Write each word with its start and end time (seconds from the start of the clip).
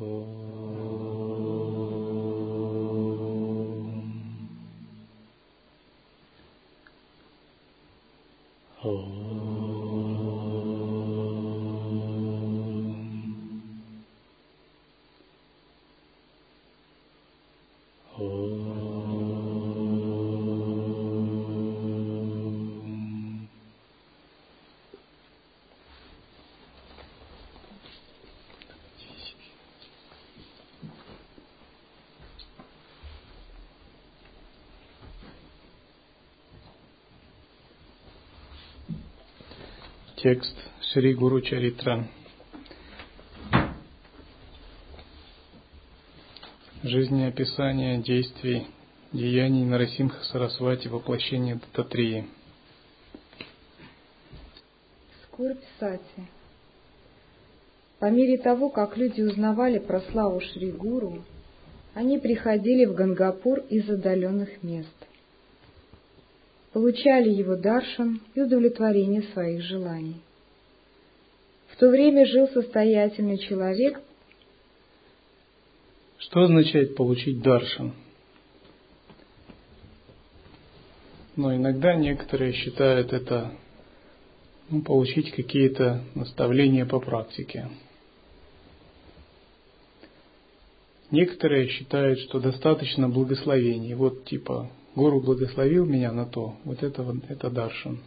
Oh. 0.00 0.71
Текст 40.22 40.54
Шри 40.92 41.14
Гуру 41.14 41.40
Чаритра. 41.40 42.06
Жизнеописание 46.84 47.98
действий, 47.98 48.68
деяний 49.12 49.64
Нарасимха 49.64 50.22
Сарасвати, 50.22 50.86
воплощение 50.86 51.56
Дататрии. 51.56 52.28
Скорбь 55.24 55.58
Сати. 55.80 56.28
По 57.98 58.08
мере 58.08 58.38
того, 58.38 58.68
как 58.68 58.96
люди 58.96 59.22
узнавали 59.22 59.80
про 59.80 60.02
славу 60.02 60.40
Шри 60.40 60.70
Гуру, 60.70 61.24
они 61.94 62.20
приходили 62.20 62.84
в 62.84 62.94
Гангапур 62.94 63.58
из 63.70 63.90
отдаленных 63.90 64.62
мест– 64.62 64.94
получали 66.72 67.30
его 67.30 67.56
даршан 67.56 68.20
и 68.34 68.40
удовлетворение 68.40 69.22
своих 69.34 69.62
желаний. 69.62 70.16
В 71.68 71.76
то 71.76 71.88
время 71.88 72.26
жил 72.26 72.48
состоятельный 72.48 73.38
человек. 73.38 74.00
Что 76.18 76.42
означает 76.42 76.94
получить 76.96 77.42
даршан? 77.42 77.92
Но 81.34 81.54
иногда 81.54 81.94
некоторые 81.94 82.52
считают 82.52 83.12
это 83.12 83.52
ну, 84.68 84.82
получить 84.82 85.32
какие-то 85.32 86.04
наставления 86.14 86.84
по 86.84 87.00
практике. 87.00 87.68
Некоторые 91.10 91.68
считают, 91.68 92.20
что 92.20 92.38
достаточно 92.38 93.08
благословений. 93.08 93.94
Вот 93.94 94.24
типа 94.24 94.70
Гуру 94.94 95.20
благословил 95.20 95.86
меня 95.86 96.12
на 96.12 96.26
то, 96.26 96.56
вот 96.64 96.82
это, 96.82 97.02
вот, 97.02 97.16
это 97.28 97.50
даршан. 97.50 97.98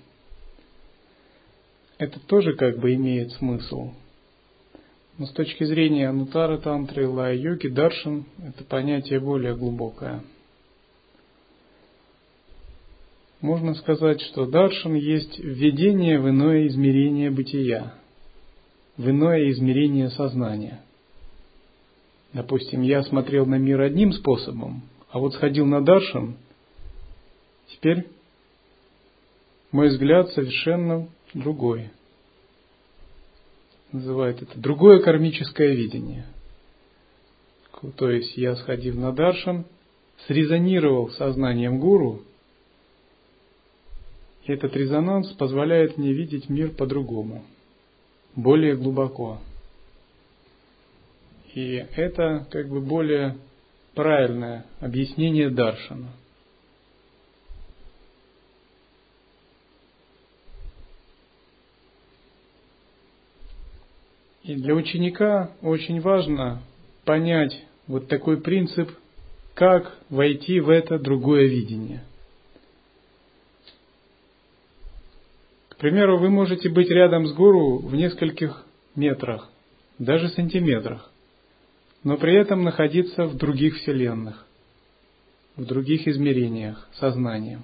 Это 1.98 2.20
тоже 2.20 2.54
как 2.54 2.78
бы 2.80 2.94
имеет 2.94 3.32
смысл. 3.34 3.92
Но 5.18 5.26
с 5.26 5.32
точки 5.32 5.64
зрения 5.64 6.10
Анутара 6.10 6.58
Тантры, 6.58 7.08
Лая 7.08 7.36
Йоги, 7.36 7.70
даршан– 7.70 8.26
это 8.46 8.64
понятие 8.66 9.20
более 9.20 9.56
глубокое. 9.56 10.22
Можно 13.42 13.74
сказать, 13.76 14.22
что 14.22 14.46
даршан 14.46 14.94
есть 14.96 15.40
введение 15.40 16.20
в 16.20 16.30
иное 16.30 16.68
измерение 16.68 17.32
бытия, 17.32 17.96
в 18.98 19.10
иное 19.10 19.50
измерение 19.52 20.10
сознания. 20.10 20.82
Допустим, 22.34 22.82
я 22.82 23.02
смотрел 23.04 23.46
на 23.46 23.56
мир 23.56 23.82
одним 23.82 24.12
способом, 24.12 24.84
а 25.10 25.18
вот 25.18 25.34
сходил 25.34 25.66
на 25.66 25.84
даршан– 25.84 26.38
Теперь 27.68 28.08
мой 29.72 29.90
взгляд 29.90 30.32
совершенно 30.32 31.08
другой. 31.34 31.90
Называют 33.92 34.42
это 34.42 34.58
другое 34.60 35.02
кармическое 35.02 35.74
видение. 35.74 36.26
То 37.98 38.10
есть 38.10 38.38
я, 38.38 38.56
сходив 38.56 38.96
на 38.96 39.12
даршан, 39.12 39.66
срезонировал 40.28 41.10
сознанием 41.12 41.80
гуру, 41.80 42.24
и 44.46 44.52
этот 44.52 44.76
резонанс 44.76 45.32
позволяет 45.34 45.98
мне 45.98 46.14
видеть 46.14 46.50
мир 46.50 46.72
по-другому, 46.72 47.44
более 48.36 48.76
глубоко. 48.76 49.40
И 51.54 51.86
это 51.96 52.48
как 52.52 52.70
бы 52.70 52.82
более 52.82 53.38
правильное 53.94 54.66
объяснение 54.80 55.50
даршана– 55.50 56.12
И 64.46 64.54
для 64.54 64.76
ученика 64.76 65.52
очень 65.64 66.00
важно 66.02 66.62
понять 67.04 67.66
вот 67.88 68.08
такой 68.08 68.40
принцип, 68.40 68.92
как 69.56 69.98
войти 70.10 70.60
в 70.60 70.70
это 70.70 71.00
другое 71.00 71.48
видение. 71.48 72.04
К 75.70 75.78
примеру, 75.78 76.20
вы 76.20 76.30
можете 76.30 76.70
быть 76.70 76.90
рядом 76.90 77.26
с 77.26 77.34
гуру 77.34 77.80
в 77.80 77.96
нескольких 77.96 78.66
метрах, 78.96 79.50
даже 79.98 80.30
сантиметрах, 80.30 81.12
но 82.04 82.18
при 82.18 82.36
этом 82.36 82.64
находиться 82.64 83.26
в 83.26 83.36
других 83.36 83.78
вселенных, 83.78 84.46
в 85.56 85.66
других 85.66 86.08
измерениях 86.08 86.88
сознанием. 86.94 87.64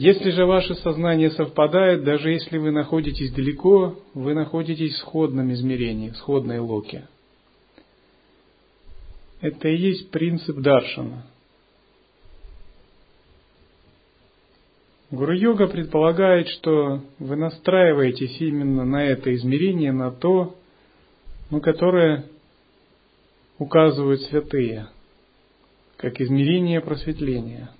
Если 0.00 0.30
же 0.30 0.46
ваше 0.46 0.76
сознание 0.76 1.30
совпадает, 1.30 2.04
даже 2.04 2.30
если 2.30 2.56
вы 2.56 2.70
находитесь 2.70 3.32
далеко, 3.32 3.98
вы 4.14 4.32
находитесь 4.32 4.94
в 4.94 4.98
сходном 5.00 5.52
измерении, 5.52 6.08
в 6.08 6.16
сходной 6.16 6.58
локе. 6.58 7.06
Это 9.42 9.68
и 9.68 9.76
есть 9.76 10.10
принцип 10.10 10.56
даршана. 10.56 11.26
Гуру-йога 15.10 15.66
предполагает, 15.66 16.48
что 16.48 17.02
вы 17.18 17.36
настраиваетесь 17.36 18.40
именно 18.40 18.86
на 18.86 19.04
это 19.04 19.34
измерение, 19.34 19.92
на 19.92 20.12
то, 20.12 20.56
ну, 21.50 21.60
которое 21.60 22.24
указывают 23.58 24.22
святые, 24.22 24.88
как 25.98 26.22
измерение 26.22 26.80
просветления– 26.80 27.68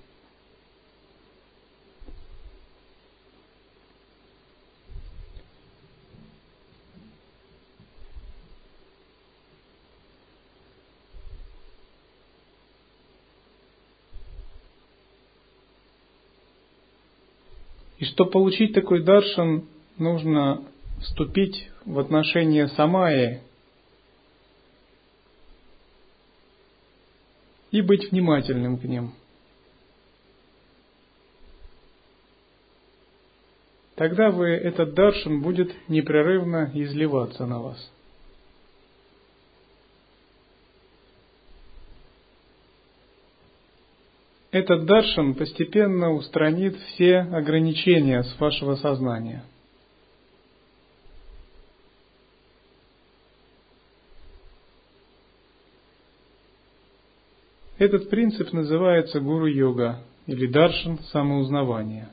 чтобы 18.11 18.31
получить 18.31 18.73
такой 18.73 19.03
даршан, 19.03 19.65
нужно 19.97 20.63
вступить 20.99 21.69
в 21.85 21.97
отношения 21.97 22.67
самаи 22.67 23.41
и 27.71 27.81
быть 27.81 28.11
внимательным 28.11 28.77
к 28.77 28.83
ним. 28.83 29.13
Тогда 33.95 34.29
вы, 34.29 34.49
этот 34.49 34.93
даршан 34.93 35.41
будет 35.41 35.73
непрерывно 35.87 36.69
изливаться 36.73 37.45
на 37.45 37.61
вас. 37.61 37.91
Этот 44.51 44.85
даршан 44.85 45.33
постепенно 45.33 46.11
устранит 46.11 46.75
все 46.75 47.19
ограничения 47.19 48.21
с 48.21 48.37
вашего 48.37 48.75
сознания. 48.75 49.45
Этот 57.77 58.09
принцип 58.09 58.51
называется 58.51 59.21
гуру-йога 59.21 60.03
или 60.27 60.45
даршан 60.47 60.99
самоузнавания. 61.11 62.09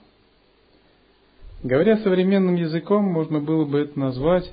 Говоря 1.65 1.99
современным 1.99 2.55
языком, 2.55 3.05
можно 3.05 3.41
было 3.41 3.65
бы 3.65 3.81
это 3.81 3.99
назвать 3.99 4.51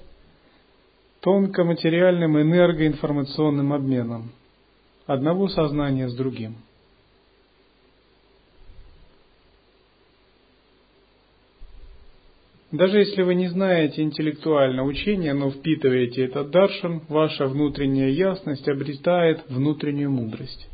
тонкоматериальным 1.22 2.42
энергоинформационным 2.42 3.74
обменом 3.74 4.32
одного 5.06 5.48
сознания 5.50 6.10
с 6.10 6.16
другим– 6.16 6.58
Даже 12.76 13.00
если 13.00 13.22
вы 13.22 13.36
не 13.36 13.48
знаете 13.48 14.02
интеллектуально 14.02 14.84
учение, 14.84 15.34
но 15.34 15.50
впитываете 15.50 16.26
этот 16.26 16.50
даршан, 16.52 17.04
ваша 17.08 17.48
внутренняя 17.48 18.10
ясность 18.10 18.68
обретает 18.68 19.46
внутреннюю 19.48 20.12
мудрость. 20.12 20.68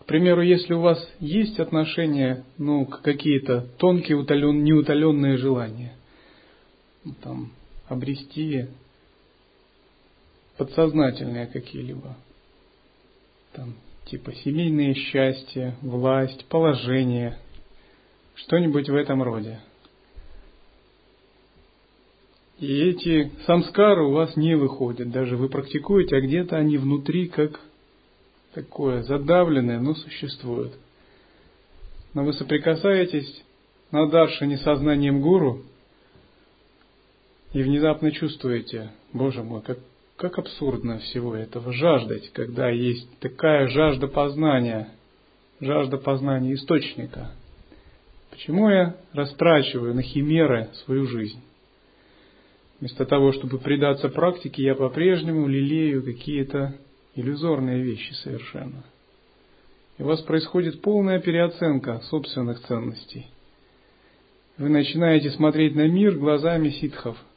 К 0.00 0.04
примеру, 0.06 0.40
если 0.40 0.72
у 0.72 0.80
вас 0.80 1.06
есть 1.20 1.60
отношения, 1.60 2.46
ну, 2.56 2.86
какие-то 2.86 3.66
тонкие, 3.76 4.16
утолен, 4.16 4.64
неутоленные 4.64 5.36
желания, 5.36 5.92
ну, 7.04 7.12
там, 7.22 7.52
обрести 7.88 8.68
подсознательные 10.58 11.46
какие-либо, 11.46 12.16
там, 13.52 13.74
типа 14.06 14.32
семейное 14.32 14.92
счастье, 14.92 15.76
власть, 15.80 16.44
положение, 16.46 17.38
что-нибудь 18.34 18.88
в 18.88 18.94
этом 18.94 19.22
роде. 19.22 19.60
И 22.58 22.76
эти 22.76 23.30
самскары 23.46 24.04
у 24.04 24.12
вас 24.12 24.36
не 24.36 24.56
выходят, 24.56 25.10
даже 25.10 25.36
вы 25.36 25.48
практикуете, 25.48 26.16
а 26.16 26.20
где-то 26.20 26.56
они 26.56 26.76
внутри 26.76 27.28
как 27.28 27.60
такое 28.52 29.02
задавленное, 29.04 29.78
но 29.78 29.94
существуют. 29.94 30.74
Но 32.14 32.24
вы 32.24 32.32
соприкасаетесь 32.32 33.44
на 33.92 34.08
даршине 34.08 34.58
сознанием 34.58 35.20
гуру 35.20 35.62
и 37.52 37.62
внезапно 37.62 38.10
чувствуете, 38.10 38.90
Боже 39.12 39.44
мой, 39.44 39.62
как 39.62 39.78
как 40.18 40.36
абсурдно 40.36 40.98
всего 40.98 41.36
этого 41.36 41.72
жаждать, 41.72 42.30
когда 42.32 42.68
есть 42.68 43.08
такая 43.20 43.68
жажда 43.68 44.08
познания, 44.08 44.88
жажда 45.60 45.96
познания 45.96 46.54
источника. 46.54 47.30
Почему 48.30 48.68
я 48.68 48.96
растрачиваю 49.12 49.94
на 49.94 50.02
химеры 50.02 50.70
свою 50.84 51.06
жизнь? 51.06 51.40
Вместо 52.80 53.06
того, 53.06 53.32
чтобы 53.32 53.58
предаться 53.58 54.08
практике, 54.08 54.64
я 54.64 54.74
по-прежнему 54.74 55.46
лелею 55.46 56.02
какие-то 56.02 56.74
иллюзорные 57.14 57.82
вещи 57.82 58.12
совершенно. 58.14 58.84
И 59.98 60.02
у 60.02 60.06
вас 60.06 60.20
происходит 60.22 60.80
полная 60.80 61.20
переоценка 61.20 62.00
собственных 62.10 62.60
ценностей. 62.66 63.28
Вы 64.56 64.68
начинаете 64.68 65.30
смотреть 65.30 65.76
на 65.76 65.86
мир 65.86 66.16
глазами 66.16 66.70
ситхов– 66.70 67.16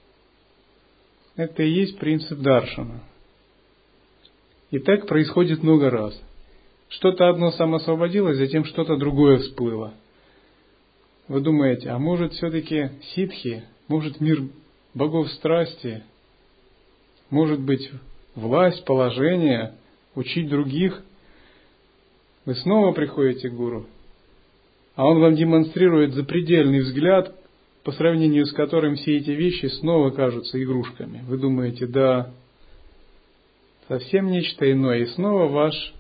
это 1.36 1.64
и 1.64 1.70
есть 1.70 1.98
принцип 1.98 2.40
Даршана. 2.40 3.02
И 4.70 4.80
так 4.80 5.08
происходит 5.08 5.64
много 5.64 5.90
раз. 5.90 6.20
Что-то 6.90 7.30
одно 7.30 7.52
самосвободилось, 7.52 8.38
затем 8.38 8.66
что-то 8.66 8.98
другое 8.98 9.40
всплыло. 9.40 9.94
Вы 11.28 11.40
думаете, 11.42 11.90
а 11.90 12.00
может 12.00 12.34
все-таки 12.34 12.92
ситхи, 13.14 13.64
может 13.88 14.20
мир 14.20 14.44
богов 14.94 15.30
страсти, 15.32 16.04
может 17.30 17.62
быть 17.62 17.90
власть, 18.36 18.84
положение, 18.86 19.76
учить 20.16 20.50
других. 20.50 21.02
Вы 22.46 22.56
снова 22.56 22.92
приходите 22.92 23.50
к 23.50 23.54
гуру, 23.54 23.88
а 24.96 25.08
он 25.08 25.20
вам 25.20 25.36
демонстрирует 25.36 26.14
запредельный 26.14 26.82
взгляд, 26.82 27.34
по 27.84 27.92
сравнению 27.92 28.46
с 28.46 28.54
которым 28.54 28.96
все 28.96 29.18
эти 29.18 29.32
вещи 29.32 29.66
снова 29.66 30.12
кажутся 30.12 30.62
игрушками. 30.62 31.24
Вы 31.28 31.38
думаете, 31.38 31.88
да, 31.88 32.32
совсем 33.88 34.28
нечто 34.28 34.72
иное, 34.72 35.00
и 35.00 35.06
снова 35.08 35.48
ваш 35.48 35.94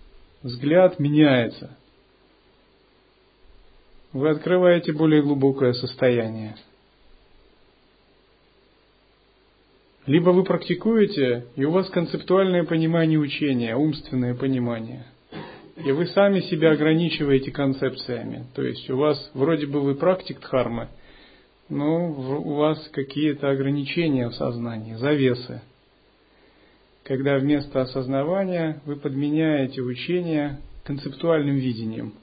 взгляд 0.44 1.00
меняется. 1.00 1.75
Вы 4.13 4.30
открываете 4.30 4.92
более 4.94 5.24
глубокое 5.24 5.74
состояние. 5.74 6.56
Либо 10.06 10.31
вы 10.31 10.44
практикуете, 10.44 11.45
и 11.56 11.63
у 11.63 11.72
вас 11.72 11.89
концептуальное 11.89 12.63
понимание 12.63 13.19
учения, 13.19 13.75
умственное 13.75 14.36
понимание. 14.36 15.06
И 15.77 15.92
вы 15.92 16.07
сами 16.07 16.42
себя 16.42 16.72
ограничиваете 16.72 17.51
концепциями. 17.51 18.45
То 18.54 18.62
есть 18.62 18.89
у 18.89 18.98
вас 18.98 19.31
вроде 19.34 19.66
бы 19.66 19.81
вы 19.81 19.95
практик 19.95 20.39
дхармы– 20.39 20.89
но 21.72 22.00
ну, 22.00 22.42
у 22.42 22.56
вас 22.56 22.86
какие-то 22.92 23.50
ограничения 23.50 24.28
в 24.28 24.36
сознании, 24.36 24.96
завесы. 24.96 25.62
Когда 27.04 27.38
вместо 27.38 27.82
осознавания 27.82 28.82
вы 28.86 28.98
подменяете 28.98 29.82
учение 29.82 30.60
концептуальным 30.84 31.56
видением. 31.56 32.14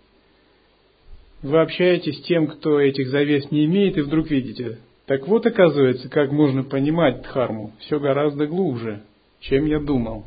Вы 1.41 1.63
общаетесь 1.63 2.19
с 2.19 2.23
тем, 2.25 2.47
кто 2.47 2.79
этих 2.79 3.09
завес 3.09 3.51
не 3.51 3.65
имеет, 3.65 3.97
и 3.97 4.03
вдруг 4.03 4.31
видите, 4.31 4.81
так 5.07 5.27
вот 5.27 5.47
оказывается, 5.47 6.11
как 6.11 6.31
можно 6.31 6.63
понимать 6.63 7.23
дхарму, 7.23 7.73
все 7.79 7.99
гораздо 7.99 8.47
глубже, 8.47 9.03
чем 9.41 9.65
я 9.65 9.81
думал. 9.81 10.27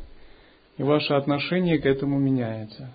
И 0.78 0.82
ваше 0.82 1.14
отношение 1.14 1.78
к 1.78 1.86
этому 1.86 2.18
меняется. 2.18 2.92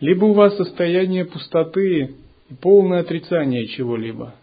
Либо 0.00 0.24
у 0.24 0.32
вас 0.32 0.56
состояние 0.56 1.26
пустоты 1.26 2.14
полное 2.60 3.00
отрицание 3.00 3.66
чего-либо. 3.66 4.34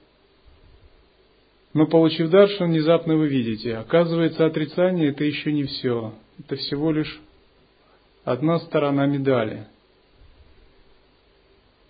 Но 1.74 1.86
получив 1.86 2.30
даршан, 2.30 2.70
внезапно 2.70 3.18
вы 3.18 3.28
видите, 3.28 3.76
оказывается, 3.76 4.46
отрицание 4.46 5.10
это 5.10 5.24
еще 5.24 5.52
не 5.52 5.66
все. 5.66 6.14
Это 6.40 6.56
всего 6.56 6.92
лишь 6.92 7.20
одна 8.24 8.60
сторона 8.60 9.06
медали. 9.06 9.68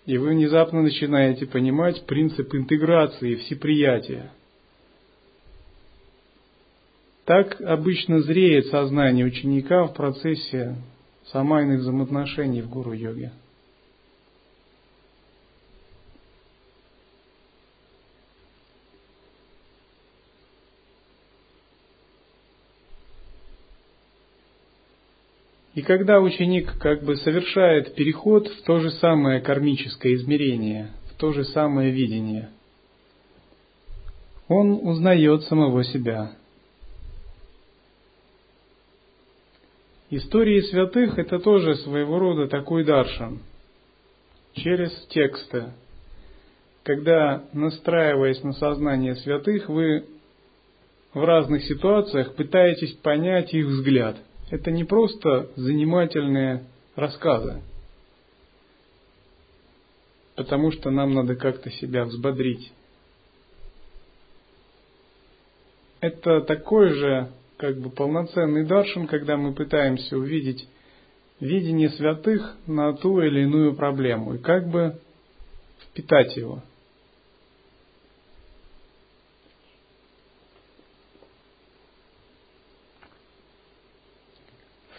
И 0.06 0.16
вы 0.16 0.30
внезапно 0.30 0.82
начинаете 0.82 1.46
понимать 1.46 2.06
принцип 2.06 2.54
интеграции 2.54 3.32
и 3.32 3.36
всеприятия. 3.36 4.30
Так 7.24 7.60
обычно 7.60 8.22
зреет 8.22 8.68
сознание 8.68 9.26
ученика 9.26 9.84
в 9.84 9.92
процессе 9.92 10.76
самайных 11.26 11.80
взаимоотношений 11.80 12.62
в 12.62 12.70
гуру-йоге. 12.70 13.32
И 25.78 25.82
когда 25.82 26.18
ученик 26.18 26.76
как 26.80 27.04
бы 27.04 27.14
совершает 27.18 27.94
переход 27.94 28.48
в 28.48 28.62
то 28.64 28.80
же 28.80 28.90
самое 28.90 29.40
кармическое 29.40 30.14
измерение, 30.14 30.90
в 31.12 31.14
то 31.14 31.32
же 31.32 31.44
самое 31.44 31.92
видение, 31.92 32.48
он 34.48 34.72
узнает 34.72 35.44
самого 35.44 35.84
себя. 35.84 36.32
Истории 40.10 40.62
святых– 40.62 41.16
это 41.16 41.38
тоже 41.38 41.76
своего 41.76 42.18
рода 42.18 42.48
такой 42.48 42.82
даршан, 42.82 43.38
через 44.54 44.90
тексты. 45.10 45.66
Когда, 46.82 47.44
настраиваясь 47.52 48.42
на 48.42 48.52
сознание 48.52 49.14
святых, 49.14 49.68
вы 49.68 50.06
в 51.14 51.22
разных 51.22 51.62
ситуациях 51.62 52.34
пытаетесь 52.34 52.94
понять 52.94 53.54
их 53.54 53.66
взгляд– 53.66 54.16
это 54.50 54.70
не 54.70 54.84
просто 54.84 55.50
занимательные 55.56 56.64
рассказы, 56.94 57.62
потому 60.36 60.72
что 60.72 60.90
нам 60.90 61.14
надо 61.14 61.36
как-то 61.36 61.70
себя 61.70 62.04
взбодрить. 62.04 62.72
Это 66.00 66.40
такой 66.42 66.90
же 66.90 67.32
как 67.56 67.78
бы 67.78 67.90
полноценный 67.90 68.64
даршин, 68.64 69.06
когда 69.06 69.36
мы 69.36 69.52
пытаемся 69.52 70.16
увидеть 70.16 70.68
видение 71.40 71.90
святых 71.90 72.56
на 72.66 72.92
ту 72.94 73.20
или 73.20 73.42
иную 73.42 73.74
проблему 73.74 74.34
и 74.34 74.38
как 74.38 74.68
бы 74.68 75.00
впитать 75.92 76.36
его– 76.36 76.62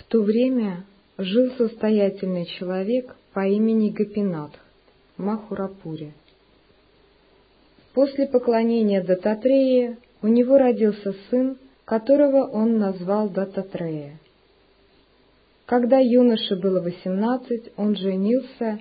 то 0.10 0.22
время 0.24 0.86
жил 1.18 1.52
состоятельный 1.58 2.46
человек 2.46 3.16
по 3.34 3.48
имени 3.48 3.92
Гапинат 3.92 4.52
в 5.18 5.24
Махурапуре. 5.24 6.14
После 7.94 8.28
поклонения 8.28 9.04
Дататрея 9.04 9.98
у 10.22 10.28
него 10.28 10.58
родился 10.58 11.14
сын, 11.30 11.58
которого 11.86 12.48
он 12.48 12.80
назвал 12.80 13.30
Дататрея. 13.30 14.18
Когда 15.66 16.00
юноше 16.00 16.56
было 16.56 16.82
восемнадцать, 16.82 17.72
он 17.78 17.96
женился 17.96 18.80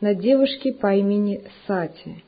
на 0.00 0.14
девушке 0.14 0.72
по 0.72 0.92
имени 0.92 1.42
Сати. 1.66 2.24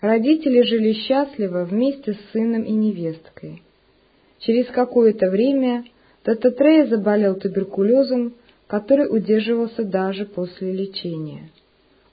Родители 0.00 0.62
жили 0.62 0.94
счастливо 0.94 1.64
вместе 1.64 2.14
с 2.14 2.32
сыном 2.32 2.64
и 2.64 2.72
невесткой. 2.72 3.62
Через 4.40 4.66
какое-то 4.66 5.30
время 5.30 5.84
Дататрея 6.24 6.86
заболел 6.86 7.34
туберкулезом, 7.34 8.34
который 8.66 9.06
удерживался 9.14 9.84
даже 9.84 10.24
после 10.24 10.72
лечения. 10.72 11.50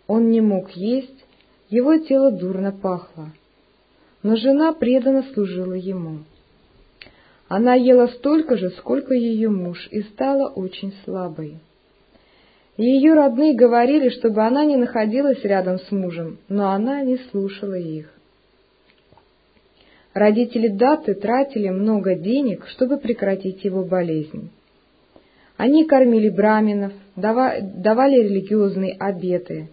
Он 0.08 0.30
не 0.30 0.42
мог 0.42 0.72
есть, 0.72 1.26
его 1.70 1.98
тело 1.98 2.32
дурно 2.32 2.72
пахло. 2.72 3.32
Но 4.24 4.36
жена 4.36 4.74
преданно 4.74 5.24
служила 5.34 5.74
ему. 5.74 6.20
Она 7.48 7.76
ела 7.76 8.08
столько 8.08 8.58
же, 8.58 8.72
сколько 8.72 9.14
ее 9.14 9.50
муж, 9.50 9.88
и 9.92 10.02
стала 10.02 10.50
очень 10.50 10.94
слабой. 11.06 11.60
Ее 12.78 13.14
родные 13.14 13.56
говорили, 13.56 14.10
чтобы 14.10 14.42
она 14.44 14.66
не 14.66 14.78
находилась 14.78 15.44
рядом 15.44 15.80
с 15.80 15.92
мужем, 15.92 16.38
но 16.48 16.72
она 16.72 17.02
не 17.04 17.18
слушала 17.30 17.78
их. 17.78 18.19
Родители 20.14 20.68
Даты 20.68 21.14
тратили 21.14 21.70
много 21.70 22.16
денег, 22.16 22.68
чтобы 22.68 22.98
прекратить 22.98 23.64
его 23.64 23.84
болезнь. 23.84 24.50
Они 25.58 25.86
кормили 25.86 26.30
браминов, 26.30 26.94
давали 27.16 28.16
религиозные 28.16 28.94
обеты, 28.94 29.70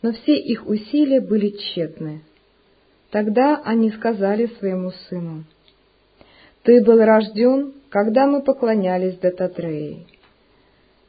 но 0.00 0.12
все 0.12 0.36
их 0.36 0.66
усилия 0.66 1.20
были 1.20 1.50
тщетны. 1.50 2.22
Тогда 3.10 3.60
они 3.64 3.90
сказали 3.90 4.46
своему 4.58 4.90
сыну, 5.08 5.44
«Ты 6.62 6.82
был 6.82 6.98
рожден, 6.98 7.74
когда 7.90 8.26
мы 8.26 8.42
поклонялись 8.42 9.18
Дататреи. 9.18 10.06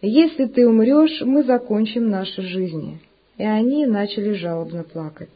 Если 0.01 0.46
ты 0.46 0.67
умрешь, 0.67 1.22
мы 1.22 1.44
закончим 1.44 2.10
наши 2.10 2.41
жизни». 2.41 3.00
И 3.38 3.44
они 3.44 3.86
начали 3.86 4.34
жалобно 4.34 4.84
плакать. 4.84 5.29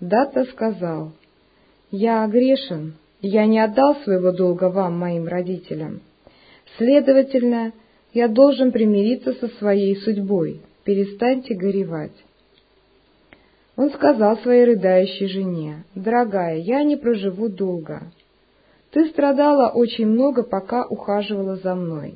Дата 0.00 0.44
сказал, 0.44 1.12
«Я 1.92 2.26
грешен, 2.26 2.94
я 3.20 3.44
не 3.44 3.60
отдал 3.60 3.96
своего 3.96 4.32
долга 4.32 4.70
вам, 4.70 4.98
моим 4.98 5.28
родителям. 5.28 6.00
Следовательно, 6.78 7.74
я 8.14 8.28
должен 8.28 8.72
примириться 8.72 9.34
со 9.34 9.48
своей 9.58 9.94
судьбой, 9.96 10.62
перестаньте 10.84 11.54
горевать». 11.54 12.16
Он 13.76 13.90
сказал 13.90 14.38
своей 14.38 14.64
рыдающей 14.64 15.28
жене, 15.28 15.84
«Дорогая, 15.94 16.56
я 16.56 16.82
не 16.82 16.96
проживу 16.96 17.50
долго. 17.50 18.04
Ты 18.90 19.10
страдала 19.10 19.68
очень 19.68 20.06
много, 20.06 20.44
пока 20.44 20.86
ухаживала 20.86 21.56
за 21.56 21.74
мной. 21.74 22.14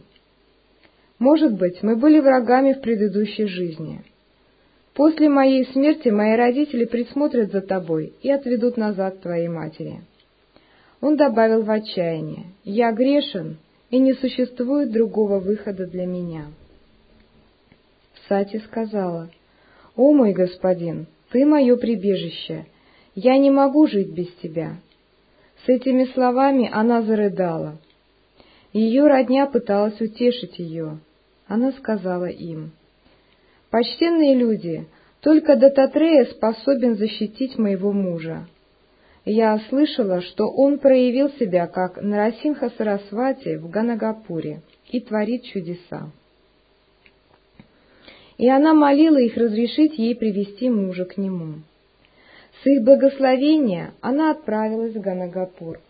Может 1.19 1.53
быть, 1.53 1.83
мы 1.83 1.97
были 1.97 2.19
врагами 2.21 2.73
в 2.73 2.81
предыдущей 2.81 3.45
жизни. 3.47 4.03
После 4.97 5.29
моей 5.29 5.67
смерти 5.67 6.09
мои 6.09 6.37
родители 6.37 6.87
присмотрят 6.87 7.53
за 7.53 7.61
тобой 7.61 8.15
и 8.23 8.31
отведут 8.31 8.79
назад 8.79 9.21
твоей 9.21 9.49
матери». 9.49 10.01
Он 11.03 11.17
добавил 11.17 11.63
в 11.63 11.71
отчаянии, 11.71 12.47
«Я 12.65 12.91
грешен, 12.93 13.59
и 13.91 13.99
не 13.99 14.15
существует 14.15 14.91
другого 14.91 15.39
выхода 15.39 15.87
для 15.87 16.07
меня». 16.07 16.47
Сати 18.27 18.59
сказала, 18.61 19.29
«О 19.97 20.13
мой 20.15 20.33
господин, 20.33 21.07
ты 21.31 21.45
мое 21.45 21.77
прибежище, 21.77 22.65
я 23.15 23.37
не 23.37 23.51
могу 23.51 23.87
жить 23.87 24.15
без 24.15 24.33
тебя». 24.37 24.77
С 25.67 25.69
этими 25.69 26.05
словами 26.15 26.71
она 26.73 27.03
зарыдала. 27.03 27.77
Ее 28.73 29.09
родня 29.09 29.47
пыталась 29.47 30.01
утешить 30.01 30.59
ее. 30.59 31.01
Она 31.49 31.73
сказала 31.73 32.27
им, 32.27 32.73
«Почтенные 33.71 34.35
люди, 34.35 34.87
только 35.21 35.57
Дататрея 35.57 36.25
способен 36.27 36.97
защитить 36.97 37.59
моего 37.59 37.93
мужа. 37.93 38.47
Я 39.25 39.59
слышала, 39.69 40.21
что 40.21 40.49
он 40.49 40.79
проявил 40.79 41.31
себя 41.31 41.67
как 41.67 42.01
Нарасимха 42.01 42.71
Сарасвати 42.71 43.57
в 43.57 43.69
Ганагапуре 43.69 44.61
и 44.89 45.01
творит 45.01 45.45
чудеса 45.45 46.11
и 48.39 48.49
она 48.49 48.75
молила 48.75 49.19
их 49.19 49.37
разрешить 49.37 49.99
ей 49.99 50.15
привести 50.15 50.69
мужа 50.69 51.05
к 51.05 51.17
нему. 51.17 51.63
С 52.63 52.67
их 52.67 52.83
благословения 52.83 53.93
она 54.01 54.31
отправилась 54.31 54.95
в 54.95 55.01
Ганагапур 55.01 55.81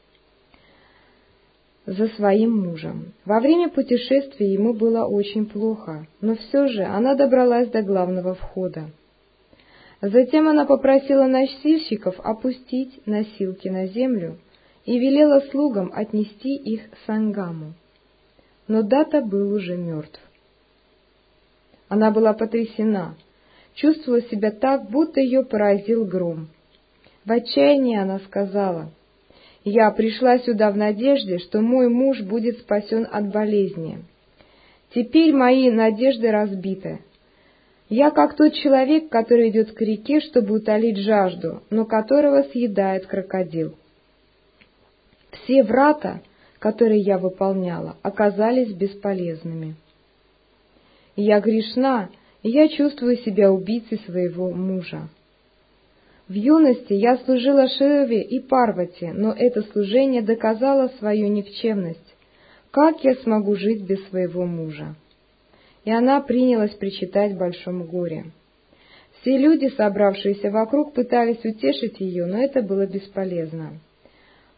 за 1.86 2.08
своим 2.08 2.66
мужем. 2.66 3.12
Во 3.24 3.40
время 3.40 3.68
путешествия 3.68 4.52
ему 4.52 4.74
было 4.74 5.06
очень 5.06 5.46
плохо, 5.46 6.06
но 6.20 6.34
все 6.34 6.66
же 6.66 6.82
она 6.82 7.14
добралась 7.14 7.68
до 7.68 7.82
главного 7.82 8.34
входа. 8.34 8.90
Затем 10.02 10.48
она 10.48 10.66
попросила 10.66 11.26
носильщиков 11.26 12.16
опустить 12.20 13.06
носилки 13.06 13.68
на 13.68 13.86
землю 13.86 14.38
и 14.84 14.98
велела 14.98 15.40
слугам 15.50 15.90
отнести 15.94 16.56
их 16.56 16.82
Сангаму. 17.06 17.74
Но 18.68 18.82
Дата 18.82 19.20
был 19.20 19.54
уже 19.54 19.76
мертв. 19.76 20.20
Она 21.88 22.10
была 22.10 22.34
потрясена, 22.34 23.14
чувствовала 23.74 24.22
себя 24.22 24.50
так, 24.50 24.90
будто 24.90 25.20
ее 25.20 25.44
поразил 25.44 26.04
гром. 26.04 26.48
В 27.24 27.30
отчаянии 27.30 27.96
она 27.96 28.18
сказала, 28.20 28.90
«Я 29.68 29.90
пришла 29.90 30.38
сюда 30.38 30.70
в 30.70 30.76
надежде, 30.76 31.38
что 31.38 31.61
мой 31.61 31.88
муж 31.88 32.23
будет 32.23 32.61
спасен 32.61 33.04
от 33.11 33.32
болезни. 33.32 33.99
Теперь 34.94 35.32
мои 35.32 35.73
надежды 35.73 36.30
разбиты. 36.30 37.00
Я 37.88 38.12
как 38.12 38.37
тот 38.37 38.54
человек, 38.54 39.08
который 39.08 39.50
идет 39.50 39.73
к 39.73 39.80
реке, 39.80 40.20
чтобы 40.20 40.54
утолить 40.54 40.99
жажду, 40.99 41.64
но 41.70 41.85
которого 41.85 42.44
съедает 42.44 43.06
крокодил. 43.06 43.75
Все 45.32 45.64
врата, 45.64 46.20
которые 46.61 47.00
я 47.00 47.18
выполняла, 47.18 47.96
оказались 48.02 48.73
бесполезными». 48.73 49.75
Я 51.16 51.40
грешна, 51.40 52.11
и 52.44 52.50
я 52.50 52.68
чувствую 52.68 53.16
себя 53.16 53.50
убийцей 53.50 53.99
своего 54.06 54.52
мужа. 54.52 55.08
В 56.28 56.33
юности 56.33 56.92
я 56.92 57.18
служила 57.18 57.68
Шиве 57.68 58.23
и 58.23 58.40
Парвати, 58.40 59.12
но 59.12 59.33
это 59.33 59.62
служение 59.62 60.23
доказало 60.23 60.88
свою 60.99 61.28
никчемность. 61.28 62.16
Как 62.73 63.04
я 63.04 63.14
смогу 63.16 63.54
жить 63.54 63.83
без 63.83 64.04
своего 64.09 64.45
мужа? 64.45 64.97
И 65.85 65.90
она 65.90 66.21
принялась 66.21 66.75
причитать 66.75 67.33
в 67.33 67.38
большом 67.38 67.85
горе. 67.85 68.25
Все 69.21 69.38
люди, 69.38 69.68
собравшиеся 69.76 70.50
вокруг, 70.50 70.95
пытались 70.95 71.45
утешить 71.45 72.00
ее, 72.00 72.26
но 72.26 72.38
это 72.38 72.61
было 72.61 72.87
бесполезно. 72.87 73.78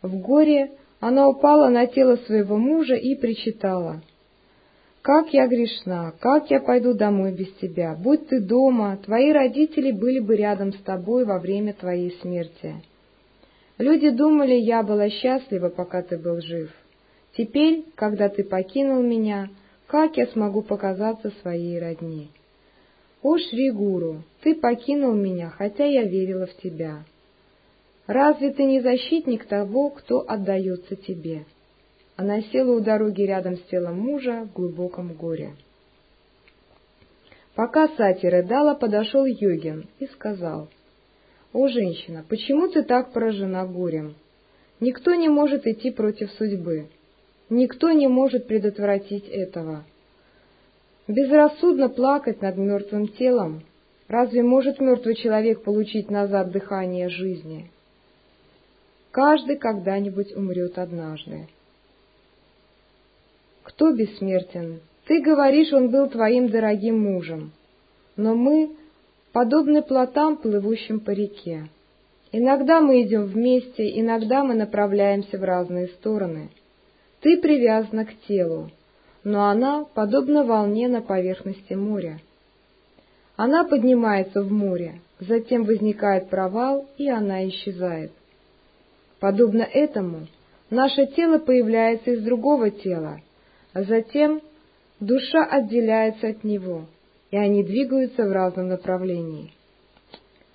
В 0.00 0.16
горе 0.16 0.70
она 1.00 1.28
упала 1.28 1.68
на 1.68 1.86
тело 1.86 2.16
своего 2.16 2.56
мужа 2.56 2.94
и 2.94 3.14
причитала— 3.14 4.00
как 5.08 5.32
я 5.32 5.46
грешна, 5.46 6.12
как 6.20 6.50
я 6.50 6.60
пойду 6.60 6.92
домой 6.92 7.32
без 7.32 7.50
тебя? 7.54 7.94
Будь 7.94 8.28
ты 8.28 8.40
дома, 8.40 8.98
твои 9.02 9.32
родители 9.32 9.90
были 9.90 10.18
бы 10.18 10.36
рядом 10.36 10.74
с 10.74 10.82
тобой 10.82 11.24
во 11.24 11.38
время 11.38 11.72
твоей 11.72 12.12
смерти. 12.20 12.74
Люди 13.78 14.10
думали, 14.10 14.52
я 14.52 14.82
была 14.82 15.08
счастлива, 15.08 15.70
пока 15.70 16.02
ты 16.02 16.18
был 16.18 16.42
жив. 16.42 16.70
Теперь, 17.38 17.86
когда 17.94 18.28
ты 18.28 18.44
покинул 18.44 19.02
меня, 19.02 19.48
как 19.86 20.18
я 20.18 20.26
смогу 20.26 20.60
показаться 20.60 21.32
своей 21.40 21.80
родне? 21.80 22.28
О, 23.22 23.38
Шри 23.38 23.70
Гуру, 23.70 24.24
ты 24.42 24.56
покинул 24.56 25.14
меня, 25.14 25.48
хотя 25.48 25.86
я 25.86 26.02
верила 26.02 26.44
в 26.44 26.54
тебя. 26.58 27.04
Разве 28.06 28.52
ты 28.52 28.62
не 28.64 28.82
защитник 28.82 29.46
того, 29.46 29.88
кто 29.88 30.26
отдается 30.28 30.96
тебе?» 30.96 31.46
Она 32.18 32.42
села 32.42 32.72
у 32.72 32.80
дороги 32.80 33.22
рядом 33.22 33.56
с 33.56 33.62
телом 33.70 34.00
мужа 34.00 34.44
в 34.44 34.52
глубоком 34.52 35.14
горе. 35.14 35.52
Пока 37.54 37.86
Сати 37.96 38.28
рыдала, 38.28 38.74
подошел 38.74 39.24
Йогин 39.24 39.86
и 40.00 40.06
сказал, 40.06 40.68
«О, 41.52 41.68
женщина, 41.68 42.24
почему 42.28 42.66
ты 42.66 42.82
так 42.82 43.12
поражена 43.12 43.64
горем? 43.66 44.16
Никто 44.80 45.14
не 45.14 45.28
может 45.28 45.64
идти 45.68 45.92
против 45.92 46.32
судьбы. 46.32 46.88
Никто 47.50 47.92
не 47.92 48.08
может 48.08 48.48
предотвратить 48.48 49.28
этого. 49.28 49.84
Безрассудно 51.06 51.88
плакать 51.88 52.42
над 52.42 52.56
мертвым 52.56 53.06
телом. 53.06 53.62
Разве 54.08 54.42
может 54.42 54.80
мертвый 54.80 55.14
человек 55.14 55.62
получить 55.62 56.10
назад 56.10 56.50
дыхание 56.50 57.10
жизни? 57.10 57.70
Каждый 59.12 59.56
когда-нибудь 59.56 60.34
умрет 60.36 60.78
однажды. 60.78 61.46
Кто 63.68 63.92
бессмертен? 63.92 64.80
Ты 65.06 65.20
говоришь, 65.20 65.74
он 65.74 65.90
был 65.90 66.08
твоим 66.08 66.48
дорогим 66.48 67.02
мужем. 67.02 67.52
Но 68.16 68.34
мы 68.34 68.70
подобны 69.32 69.82
плотам, 69.82 70.38
плывущим 70.38 71.00
по 71.00 71.10
реке. 71.10 71.68
Иногда 72.32 72.80
мы 72.80 73.02
идем 73.02 73.24
вместе, 73.24 74.00
иногда 74.00 74.42
мы 74.42 74.54
направляемся 74.54 75.36
в 75.36 75.44
разные 75.44 75.88
стороны. 75.88 76.48
Ты 77.20 77.36
привязана 77.42 78.06
к 78.06 78.14
телу, 78.26 78.70
но 79.22 79.50
она 79.50 79.84
подобна 79.94 80.44
волне 80.44 80.88
на 80.88 81.02
поверхности 81.02 81.74
моря. 81.74 82.20
Она 83.36 83.64
поднимается 83.64 84.42
в 84.42 84.50
море, 84.50 85.00
затем 85.20 85.64
возникает 85.64 86.30
провал, 86.30 86.86
и 86.96 87.08
она 87.08 87.46
исчезает. 87.48 88.12
Подобно 89.20 89.62
этому 89.62 90.26
наше 90.70 91.06
тело 91.06 91.38
появляется 91.38 92.12
из 92.12 92.22
другого 92.22 92.70
тела, 92.70 93.20
а 93.78 93.84
затем 93.84 94.42
душа 94.98 95.44
отделяется 95.44 96.30
от 96.30 96.42
него, 96.42 96.86
и 97.30 97.36
они 97.36 97.62
двигаются 97.62 98.24
в 98.24 98.32
разном 98.32 98.66
направлении. 98.66 99.52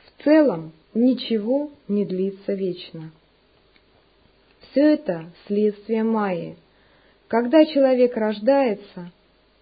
В 0.05 0.23
целом 0.25 0.73
ничего 0.93 1.71
не 1.87 2.03
длится 2.05 2.51
вечно. 2.51 3.11
Все 4.59 4.95
это 4.95 5.27
следствие 5.47 6.03
Майи. 6.03 6.57
Когда 7.29 7.65
человек 7.65 8.17
рождается, 8.17 9.13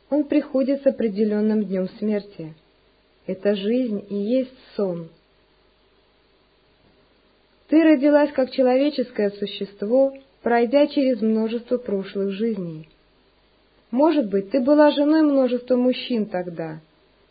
он 0.09 0.23
приходит 0.23 0.81
с 0.81 0.87
определенным 0.87 1.63
днем 1.63 1.87
смерти. 1.99 2.55
Это 3.27 3.53
жизнь 3.53 4.03
и 4.09 4.15
есть 4.15 4.57
сон. 4.75 5.07
Ты 7.67 7.83
родилась 7.83 8.31
как 8.31 8.49
человеческое 8.49 9.29
существо, 9.29 10.15
пройдя 10.41 10.87
через 10.87 11.21
множество 11.21 11.77
прошлых 11.77 12.31
жизней. 12.31 12.87
Может 13.91 14.29
быть, 14.29 14.51
ты 14.51 14.61
была 14.61 14.91
женой 14.91 15.21
множества 15.21 15.75
мужчин 15.75 16.25
тогда. 16.25 16.79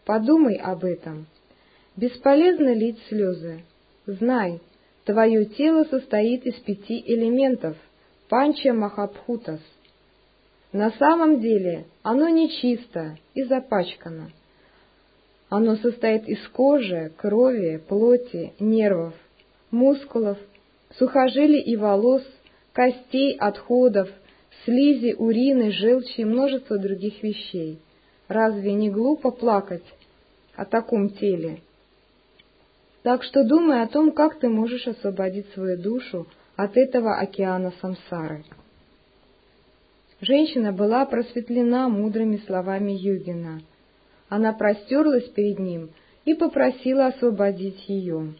Подумай 0.04 0.56
об 0.56 0.84
этом. 0.84 1.26
Бесполезно 1.96 2.74
лить 2.74 2.98
слезы. 3.08 3.62
Знай, 4.06 4.60
твое 5.04 5.46
тело 5.46 5.84
состоит 5.84 6.46
из 6.46 6.54
пяти 6.54 7.02
элементов– 7.06 7.76
панча 8.30 8.72
махабхутас. 8.72 9.60
На 10.72 10.92
самом 10.92 11.40
деле 11.40 11.86
оно 12.02 12.28
нечисто 12.28 13.16
и 13.34 13.42
запачкано. 13.42 14.30
Оно 15.48 15.74
состоит 15.76 16.28
из 16.28 16.46
кожи, 16.48 17.10
крови, 17.16 17.82
плоти, 17.88 18.52
нервов, 18.60 19.14
мускулов, 19.72 20.38
сухожилий 20.96 21.60
и 21.60 21.74
волос, 21.74 22.22
костей, 22.72 23.36
отходов, 23.36 24.08
слизи, 24.64 25.14
урины, 25.14 25.72
желчи 25.72 26.20
и 26.20 26.24
множество 26.24 26.78
других 26.78 27.22
вещей. 27.22 27.78
Разве 28.28 28.72
не 28.74 28.90
глупо 28.90 29.30
плакать 29.30 29.84
о 30.54 30.64
таком 30.64 31.10
теле? 31.10 31.60
Так 33.02 33.22
что 33.24 33.44
думай 33.44 33.82
о 33.82 33.88
том, 33.88 34.12
как 34.12 34.38
ты 34.38 34.48
можешь 34.48 34.86
освободить 34.86 35.48
свою 35.52 35.78
душу 35.78 36.26
от 36.56 36.76
этого 36.76 37.18
океана 37.18 37.72
самсары. 37.80 38.44
Женщина 40.20 40.72
была 40.72 41.06
просветлена 41.06 41.88
мудрыми 41.88 42.36
словами 42.46 42.92
Югина. 42.92 43.62
Она 44.28 44.52
простерлась 44.52 45.28
перед 45.30 45.58
ним 45.58 45.90
и 46.26 46.34
попросила 46.34 47.06
освободить 47.06 47.88
ее. 47.88 48.34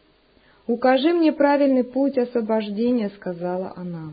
«Укажи 0.67 1.12
мне 1.15 1.33
правильный 1.33 1.85
путь 1.85 2.19
освобождения»,— 2.19 3.11
сказала 3.17 3.73
она. 3.77 4.12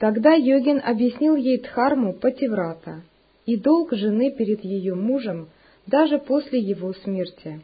Тогда 0.00 0.32
йогин 0.32 0.80
объяснил 0.82 1.36
ей 1.36 1.60
Дхарму 1.60 2.14
Пативрата 2.14 3.02
и 3.44 3.58
долг 3.58 3.92
жены 3.92 4.30
перед 4.30 4.64
ее 4.64 4.94
мужем 4.94 5.50
даже 5.86 6.18
после 6.18 6.58
его 6.58 6.94
смерти. 6.94 7.60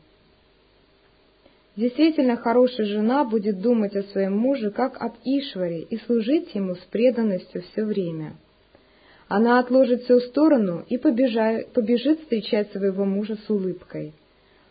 Действительно 1.76 2.36
хорошая 2.36 2.86
жена 2.86 3.24
будет 3.24 3.62
думать 3.62 3.96
о 3.96 4.02
своем 4.02 4.36
муже 4.36 4.70
как 4.70 5.00
об 5.00 5.14
Ишваре 5.24 5.80
и 5.80 5.96
служить 5.96 6.54
ему 6.54 6.74
с 6.74 6.80
преданностью 6.90 7.62
все 7.62 7.84
время. 7.84 8.34
Она 9.28 9.58
отложит 9.58 10.02
все 10.02 10.18
в 10.18 10.24
сторону 10.24 10.84
и 10.90 10.98
побежает, 10.98 11.68
побежит 11.68 12.20
встречать 12.20 12.70
своего 12.70 13.06
мужа 13.06 13.38
с 13.46 13.48
улыбкой. 13.48 14.12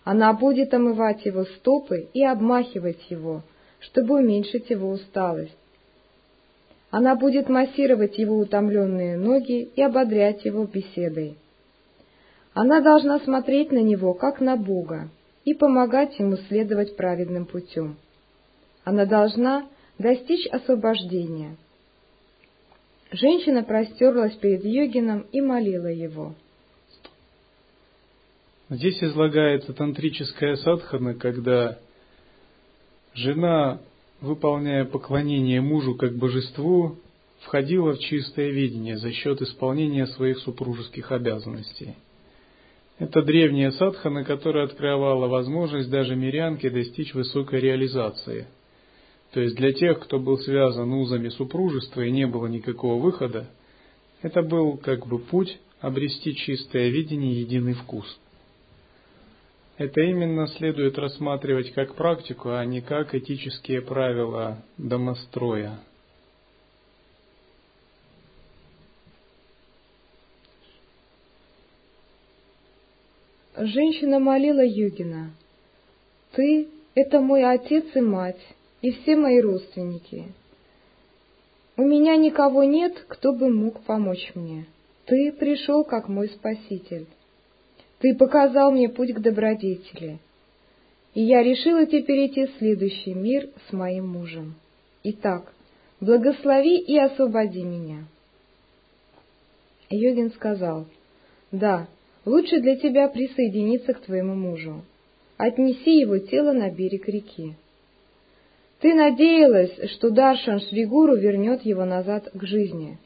Она 0.04 0.34
будет 0.34 0.72
омывать 0.76 1.26
его 1.26 1.46
стопы 1.46 2.10
и 2.14 2.24
обмахивать 2.24 3.10
его, 3.10 3.42
чтобы 3.80 4.20
уменьшить 4.20 4.70
его 4.70 4.92
усталость. 4.92 5.58
Она 6.98 7.18
будет 7.18 7.50
массировать 7.50 8.18
его 8.18 8.38
утомленные 8.38 9.18
ноги 9.18 9.64
и 9.64 9.82
ободрять 9.82 10.46
его 10.46 10.64
беседой. 10.64 11.36
Она 12.54 12.80
должна 12.80 13.20
смотреть 13.20 13.70
на 13.74 13.80
него, 13.80 14.14
как 14.14 14.40
на 14.40 14.56
Бога, 14.56 15.10
и 15.44 15.54
помогать 15.54 16.18
ему 16.20 16.38
следовать 16.48 16.96
праведным 16.96 17.48
путем. 17.48 17.98
Она 18.86 19.06
должна 19.06 19.68
достичь 20.00 20.48
освобождения. 20.48 21.58
Женщина 23.12 23.64
простерлась 23.64 24.36
перед 24.38 24.64
йогином 24.64 25.26
и 25.34 25.42
молила 25.42 25.92
его. 25.92 26.34
Здесь 28.70 29.04
излагается 29.04 29.74
тантрическая 29.74 30.56
садхана, 30.56 31.14
когда 31.14 31.78
жена 33.14 33.82
выполняя 34.22 34.86
поклонение 34.86 35.62
мужу 35.62 35.96
как 35.96 36.16
божеству, 36.16 36.98
входила 37.42 37.94
в 37.94 38.00
чистое 38.00 38.50
видение 38.50 38.98
за 38.98 39.12
счет 39.12 39.42
исполнения 39.42 40.08
своих 40.08 40.40
супружеских 40.40 41.12
обязанностей. 41.12 41.96
Это 42.98 43.22
древняя 43.22 43.72
садхана, 43.72 44.24
которая 44.24 44.66
открывала 44.66 45.28
возможность 45.28 45.90
даже 45.90 46.16
мирянке 46.16 46.70
достичь 46.70 47.14
высокой 47.14 47.60
реализации. 47.60 48.48
То 49.34 49.42
есть 49.42 49.56
для 49.56 49.74
тех, 49.74 50.00
кто 50.00 50.18
был 50.18 50.38
связан 50.38 50.94
узами 50.94 51.28
супружества 51.30 52.02
и 52.02 52.12
не 52.12 52.26
было 52.26 52.48
никакого 52.48 53.02
выхода, 53.02 53.50
это 54.22 54.42
был 54.42 54.78
как 54.78 55.06
бы 55.08 55.20
путь 55.20 55.60
обрести 55.82 56.36
чистое 56.36 56.90
видение 56.90 57.42
единый 57.42 57.74
вкус– 57.74 58.20
это 59.78 60.02
именно 60.02 60.48
следует 60.48 60.98
рассматривать 60.98 61.74
как 61.74 61.96
практику, 61.96 62.52
а 62.52 62.64
не 62.66 62.82
как 62.82 63.14
этические 63.14 63.82
правила 63.82 64.64
домостроя. 64.78 65.80
Женщина 73.58 74.20
молила 74.20 74.66
Югина, 74.66 75.32
«Ты— 76.34 76.68
это 76.96 77.22
мой 77.22 77.44
отец 77.44 77.86
и 77.96 78.02
мать, 78.02 78.40
и 78.82 78.92
все 78.92 79.16
мои 79.16 79.40
родственники. 79.40 80.26
У 81.78 81.84
меня 81.84 82.18
никого 82.18 82.64
нет, 82.64 83.06
кто 83.08 83.34
бы 83.34 83.50
мог 83.50 83.82
помочь 83.84 84.32
мне. 84.36 84.66
Ты 85.06 85.32
пришел 85.32 85.84
как 85.86 86.10
мой 86.10 86.30
спаситель. 86.30 87.08
Ты 88.00 88.14
показал 88.16 88.72
мне 88.72 88.90
путь 88.90 89.14
к 89.14 89.20
добродетели, 89.20 90.20
и 91.14 91.22
я 91.22 91.44
решила 91.44 91.86
теперь 91.86 92.28
идти 92.28 92.46
в 92.46 92.58
следующий 92.58 93.14
мир 93.14 93.50
с 93.70 93.74
моим 93.74 94.08
мужем. 94.08 94.56
Итак, 95.04 95.54
благослови 96.02 96.78
и 96.78 96.98
освободи 96.98 97.64
меня. 97.64 98.06
Йогин 99.90 100.32
сказал, 100.32 100.88
да, 101.52 101.88
лучше 102.26 102.60
для 102.60 102.76
тебя 102.76 103.08
присоединиться 103.08 103.94
к 103.94 104.02
твоему 104.02 104.36
мужу. 104.36 104.84
Отнеси 105.38 106.00
его 106.00 106.18
тело 106.18 106.52
на 106.54 106.70
берег 106.70 107.08
реки. 107.08 107.56
Ты 108.80 108.94
надеялась, 108.94 109.92
что 109.92 110.10
Даршан 110.10 110.60
Шригуру 110.60 111.16
вернет 111.16 111.66
его 111.66 111.86
назад 111.86 112.30
к 112.34 112.44
жизни. 112.44 112.98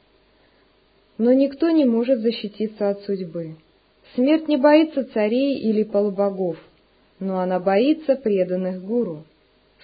Но 1.18 1.34
никто 1.34 1.70
не 1.70 1.86
может 1.86 2.22
защититься 2.22 2.90
от 2.90 3.02
судьбы. 3.04 3.56
Смерть 4.16 4.48
не 4.48 4.58
боится 4.58 5.06
царей 5.14 5.60
или 5.60 5.84
полубогов, 5.84 6.58
но 7.20 7.40
она 7.40 7.60
боится 7.60 8.16
преданных 8.16 8.84
гуру. 8.84 9.24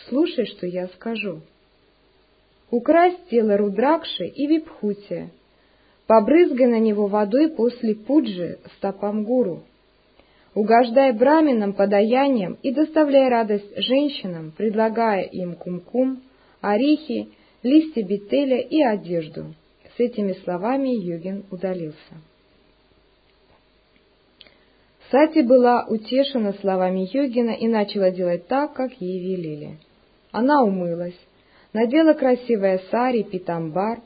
Слушай, 0.09 0.45
что 0.45 0.65
я 0.65 0.87
скажу. 0.87 1.41
Украсть 2.71 3.29
тело 3.29 3.57
Рудракши 3.57 4.25
и 4.25 4.47
Випхути, 4.47 5.29
побрызгай 6.07 6.67
на 6.67 6.79
него 6.79 7.07
водой 7.07 7.49
после 7.49 7.95
пуджи 7.95 8.57
стопам 8.77 9.23
гуру. 9.23 9.63
Угождай 10.55 11.11
браминам 11.11 11.73
подаянием 11.73 12.57
и 12.63 12.73
доставляй 12.73 13.29
радость 13.29 13.71
женщинам, 13.77 14.53
предлагая 14.57 15.23
им 15.23 15.55
кумкум, 15.55 16.21
орехи, 16.61 17.29
листья 17.61 18.03
бетеля 18.03 18.59
и 18.59 18.81
одежду. 18.81 19.53
С 19.95 19.99
этими 19.99 20.33
словами 20.43 20.89
Югин 20.89 21.43
удалился. 21.51 22.15
Сати 25.11 25.43
была 25.43 25.85
утешена 25.87 26.53
словами 26.53 27.07
йогина 27.13 27.51
и 27.51 27.67
начала 27.67 28.09
делать 28.09 28.47
так, 28.47 28.73
как 28.73 28.91
ей 28.99 29.19
велели. 29.19 29.77
Она 30.31 30.63
умылась, 30.63 31.19
надела 31.73 32.13
красивое 32.13 32.81
сари, 32.89 33.21
питамбар, 33.21 33.99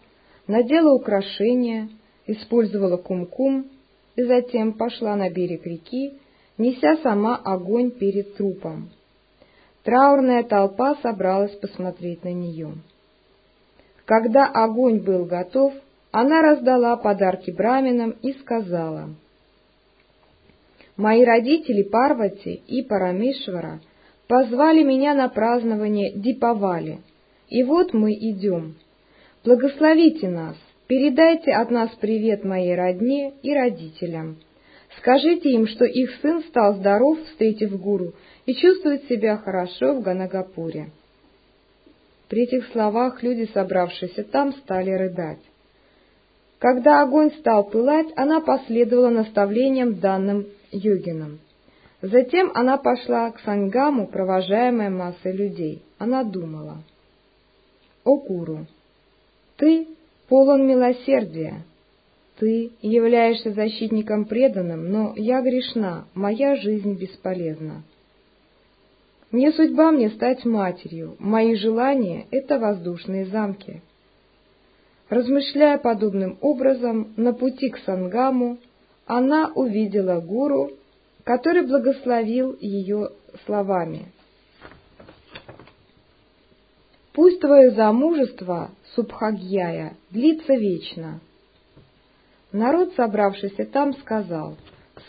надела 0.48 0.94
украшения, 0.94 1.90
использовала 2.28 2.98
кум-кум 2.98 3.68
и 4.18 4.24
затем 4.24 4.74
пошла 4.74 5.16
на 5.16 5.30
берег 5.30 5.66
реки, 5.66 6.16
неся 6.58 6.98
сама 6.98 7.38
огонь 7.38 7.92
перед 7.92 8.36
трупом. 8.36 8.90
Траурная 9.84 10.44
толпа 10.44 10.96
собралась 11.02 11.56
посмотреть 11.56 12.26
на 12.26 12.34
нее. 12.34 12.74
Когда 14.04 14.48
огонь 14.48 15.00
был 15.00 15.24
готов, 15.24 15.74
она 16.12 16.42
раздала 16.42 16.98
подарки 16.98 17.52
браминам 17.52 18.12
и 18.22 18.34
сказала— 18.34 19.10
Мои 21.00 21.24
родители 21.24 21.84
Парвати 21.84 22.62
и 22.68 22.82
Парамишвара 22.82 23.80
позвали 24.28 24.84
меня 24.84 25.14
на 25.14 25.30
празднование 25.30 26.12
Дипавали, 26.12 27.00
и 27.48 27.64
вот 27.64 27.94
мы 27.94 28.12
идем. 28.12 28.76
Благословите 29.46 30.28
нас, 30.28 30.58
передайте 30.88 31.54
от 31.54 31.72
нас 31.72 31.90
привет 32.02 32.44
моей 32.44 32.76
родне 32.76 33.32
и 33.44 33.54
родителям. 33.54 34.40
Скажите 34.98 35.52
им, 35.52 35.68
что 35.68 35.86
их 35.86 36.12
сын 36.22 36.44
стал 36.50 36.74
здоров, 36.74 37.18
встретив 37.30 37.80
гуру, 37.80 38.12
и 38.46 38.54
чувствует 38.54 39.06
себя 39.06 39.38
хорошо 39.38 39.94
в 39.94 40.02
Ганагапуре. 40.02 40.90
При 42.28 42.44
этих 42.44 42.68
словах 42.74 43.24
люди, 43.24 43.50
собравшиеся 43.54 44.26
там, 44.26 44.52
стали 44.52 44.92
рыдать. 44.92 45.40
Когда 46.58 47.02
огонь 47.02 47.32
стал 47.40 47.70
пылать, 47.70 48.08
она 48.18 48.42
последовала 48.42 49.08
наставлениям, 49.08 50.02
данным 50.02 50.46
йогином. 50.72 51.40
Затем 52.02 52.52
она 52.54 52.78
пошла 52.78 53.32
к 53.32 53.40
Сангаму, 53.42 54.08
провожаемая 54.08 54.90
массой 54.90 55.34
людей. 55.34 55.84
Она 55.98 56.24
думала, 56.24 56.82
«О 58.06 58.18
Гуру, 58.18 58.68
ты 59.58 59.88
полон 60.30 60.66
милосердия, 60.66 61.64
ты 62.38 62.72
являешься 62.82 63.52
защитником 63.52 64.26
преданным, 64.26 64.90
но 64.90 65.14
я 65.18 65.42
грешна, 65.42 66.06
моя 66.14 66.56
жизнь 66.56 66.94
бесполезна. 66.94 67.84
Не 69.34 69.52
судьба 69.52 69.92
мне 69.92 70.10
стать 70.10 70.46
матерью, 70.46 71.18
мои 71.20 71.56
желания— 71.56 72.28
это 72.32 72.60
воздушные 72.60 73.26
замки». 73.26 73.82
Размышляя 75.10 75.80
подобным 75.80 76.38
образом, 76.40 77.14
на 77.18 77.34
пути 77.34 77.70
к 77.70 77.80
Сангаму 77.80 78.60
она 79.10 79.52
увидела 79.56 80.22
гуру, 80.22 80.70
который 81.24 81.66
благословил 81.66 82.56
ее 82.62 83.10
словами. 83.48 84.06
«Пусть 87.14 87.42
твое 87.42 87.72
замужество, 87.72 88.70
Субхагьяя, 88.94 89.98
длится 90.12 90.54
вечно». 90.54 91.22
Народ, 92.52 92.94
собравшийся 92.94 93.66
там, 93.66 93.96
сказал, 93.96 94.58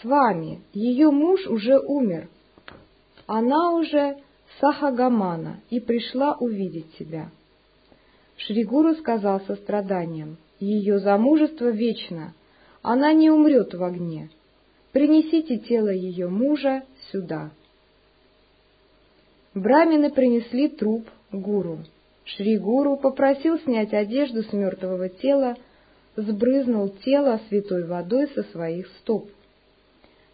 «С 0.01 0.05
вами, 0.05 0.63
ее 0.73 1.11
муж 1.11 1.47
уже 1.47 1.79
умер, 1.79 2.31
она 3.27 3.75
уже 3.75 4.17
Сахагамана 4.61 5.61
и 5.69 5.79
пришла 5.79 6.37
увидеть 6.41 6.97
тебя». 6.97 7.29
Шригуру 8.39 8.95
сказал 8.95 9.43
со 9.43 9.57
страданием, 9.57 10.39
«Ее 10.59 11.01
замужество 11.01 11.69
вечно, 11.69 12.33
она 12.83 13.13
не 13.13 13.31
умрет 13.31 13.75
в 13.75 13.83
огне. 13.83 14.31
Принесите 14.93 15.59
тело 15.59 15.89
ее 15.89 16.29
мужа 16.29 16.83
сюда». 17.11 17.51
Брамины 19.55 20.11
принесли 20.11 20.69
труп 20.69 21.09
гуру. 21.33 21.79
Шри 22.25 22.59
Гуру 22.59 22.97
попросил 22.97 23.59
снять 23.61 23.93
одежду 23.93 24.45
с 24.45 24.53
мертвого 24.53 25.09
тела, 25.09 25.57
сбрызнул 26.15 26.91
тело 27.05 27.41
святой 27.49 27.85
водой 27.85 28.29
со 28.35 28.45
своих 28.45 28.87
стоп. 28.99 29.29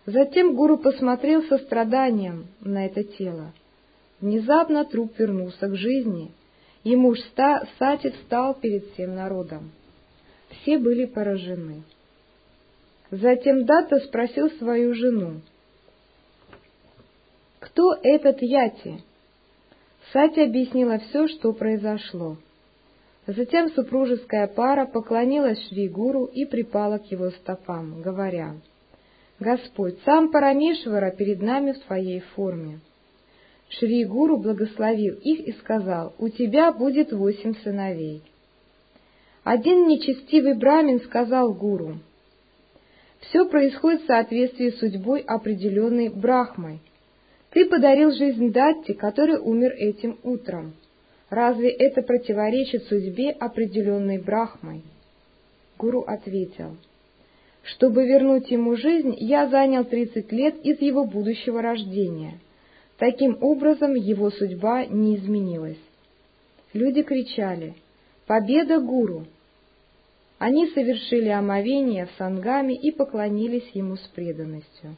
Затем 0.05 0.55
гуру 0.55 0.77
посмотрел 0.77 1.43
со 1.45 1.57
страданием 1.59 2.49
на 2.61 2.85
это 2.85 3.05
тело. 3.05 3.53
Внезапно 4.21 4.85
труп 4.85 5.13
вернулся 5.19 5.69
к 5.69 5.77
жизни— 5.77 6.31
и 6.87 6.95
муж 6.95 7.19
Сати 7.79 8.11
встал 8.11 8.55
перед 8.55 8.93
всем 8.93 9.17
народом. 9.17 9.73
Все 10.51 10.79
были 10.79 11.05
поражены. 11.05 11.83
Затем 13.11 13.65
Дата 13.65 13.99
спросил 14.01 14.51
свою 14.51 14.95
жену, 14.95 15.41
«Кто 17.61 17.95
этот 18.03 18.43
Яти?» 18.43 19.03
Сати 20.13 20.41
объяснила 20.41 20.99
все, 20.99 21.29
что 21.29 21.53
произошло. 21.53 22.37
Затем 23.27 23.71
супружеская 23.71 24.47
пара 24.47 24.87
поклонилась 24.87 25.61
Шри 25.69 25.89
Гуру 25.89 26.27
и 26.27 26.45
припала 26.45 26.99
к 26.99 27.11
его 27.11 27.31
стопам, 27.31 28.03
говоря, 28.03 28.55
«Господь, 29.41 29.99
сам 30.05 30.31
Парамешвара 30.31 31.11
перед 31.11 31.43
нами 31.43 31.73
в 31.73 31.81
твоей 31.81 32.21
форме». 32.21 32.81
Шри 33.69 34.05
Гуру 34.05 34.37
благословил 34.37 35.15
их 35.15 35.41
и 35.41 35.53
сказал, 35.53 36.15
«У 36.19 36.29
тебя 36.29 36.73
будет 36.73 37.13
восемь 37.13 37.55
сыновей». 37.63 38.23
Один 39.43 39.89
нечестивый 39.89 40.55
брамин 40.55 41.01
сказал 41.01 41.53
Гуру, 41.53 41.99
«Все 43.21 43.49
происходит 43.49 44.03
в 44.03 44.07
соответствии 44.07 44.71
с 44.71 44.79
судьбой, 44.79 45.21
определенной 45.21 46.09
Брахмой. 46.09 46.81
Ты 47.51 47.65
подарил 47.67 48.13
жизнь 48.13 48.53
Датти, 48.53 48.93
который 48.93 49.39
умер 49.39 49.73
этим 49.73 50.19
утром. 50.23 50.75
Разве 51.31 51.71
это 51.71 52.03
противоречит 52.03 52.85
судьбе, 52.85 53.31
определенной 53.31 54.19
Брахмой?» 54.19 54.83
Гуру 55.79 56.03
ответил, 56.03 56.77
«Чтобы 57.63 58.07
вернуть 58.07 58.51
ему 58.51 58.77
жизнь, 58.77 59.15
я 59.19 59.49
занял 59.49 59.85
тридцать 59.85 60.31
лет 60.33 60.57
из 60.63 60.81
его 60.81 61.05
будущего 61.05 61.63
рождения». 61.63 62.39
Таким 62.99 63.37
образом, 63.43 63.95
его 63.95 64.31
судьба 64.31 64.87
не 64.87 65.17
изменилась. 65.17 65.79
Люди 66.73 67.03
кричали 67.03 67.75
«Победа 68.27 68.81
гуру!». 68.81 69.27
Они 70.39 70.69
совершили 70.69 71.29
омовение 71.29 72.07
в 72.07 72.11
сангаме 72.19 72.75
и 72.75 72.91
поклонились 72.91 73.71
ему 73.73 73.97
с 73.97 74.07
преданностью. 74.09 74.97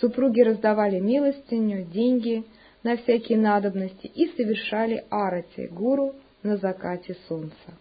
Супруги 0.00 0.40
раздавали 0.40 1.00
милостиню, 1.00 1.84
деньги 1.84 2.44
на 2.82 2.96
всякие 2.96 3.38
надобности 3.38 4.06
и 4.06 4.28
совершали 4.36 5.04
арати 5.10 5.66
гуру 5.66 6.14
на 6.42 6.56
закате 6.58 7.16
солнца. 7.28 7.74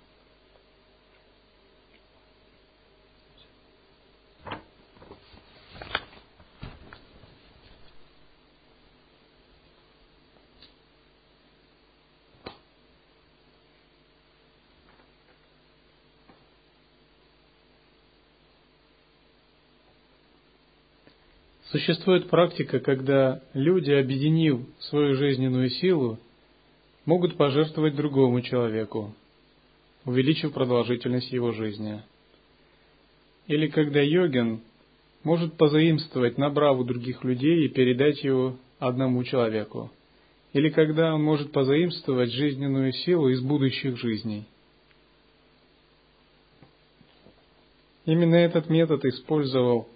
Существует 21.75 22.29
практика, 22.29 22.79
когда 22.79 23.41
люди, 23.53 23.91
объединив 23.91 24.61
свою 24.79 25.15
жизненную 25.15 25.69
силу, 25.69 26.17
могут 27.03 27.35
пожертвовать 27.35 27.97
другому 27.97 28.39
человеку, 28.39 29.13
увеличив 30.05 30.53
продолжительность 30.53 31.33
его 31.33 31.51
жизни. 31.51 32.01
Или 33.47 33.67
когда 33.67 33.99
йогин 33.99 34.61
может 35.25 35.55
позаимствовать 35.57 36.37
набраву 36.37 36.85
других 36.85 37.25
людей 37.25 37.65
и 37.65 37.69
передать 37.69 38.23
его 38.23 38.55
одному 38.79 39.21
человеку. 39.25 39.91
Или 40.53 40.69
когда 40.69 41.13
он 41.13 41.23
может 41.23 41.51
позаимствовать 41.51 42.31
жизненную 42.31 42.93
силу 42.93 43.27
из 43.27 43.41
будущих 43.41 43.97
жизней. 43.97 44.45
Именно 48.05 48.35
этот 48.35 48.69
метод 48.69 49.03
использовал 49.03 49.89